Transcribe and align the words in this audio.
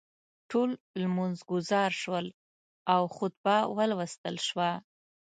ټول 0.49 0.69
لمونځ 1.01 1.37
ګزار 1.49 1.91
شول 2.01 2.25
او 2.93 3.01
خطبه 3.17 3.55
ولوستل 3.77 4.35
شوه. 4.47 4.69